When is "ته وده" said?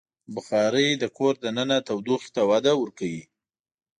2.35-2.73